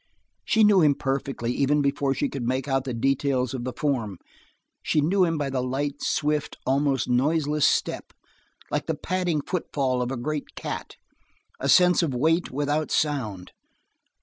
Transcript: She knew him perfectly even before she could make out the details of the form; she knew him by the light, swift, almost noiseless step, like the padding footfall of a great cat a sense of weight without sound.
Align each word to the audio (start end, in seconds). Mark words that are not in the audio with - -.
She 0.43 0.63
knew 0.63 0.81
him 0.81 0.95
perfectly 0.95 1.53
even 1.53 1.83
before 1.83 2.15
she 2.15 2.27
could 2.27 2.41
make 2.41 2.67
out 2.67 2.85
the 2.85 2.93
details 2.95 3.53
of 3.53 3.65
the 3.65 3.71
form; 3.73 4.17
she 4.81 4.99
knew 4.99 5.25
him 5.25 5.37
by 5.37 5.51
the 5.51 5.61
light, 5.61 6.01
swift, 6.01 6.57
almost 6.65 7.07
noiseless 7.07 7.67
step, 7.67 8.11
like 8.71 8.87
the 8.87 8.95
padding 8.97 9.41
footfall 9.41 10.01
of 10.01 10.11
a 10.11 10.17
great 10.17 10.55
cat 10.55 10.95
a 11.59 11.69
sense 11.69 12.01
of 12.01 12.15
weight 12.15 12.49
without 12.49 12.89
sound. 12.89 13.51